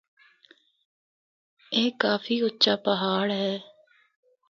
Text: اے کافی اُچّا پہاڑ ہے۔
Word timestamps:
اے 1.75 1.83
کافی 2.03 2.35
اُچّا 2.45 2.73
پہاڑ 2.85 3.25
ہے۔ 3.41 3.53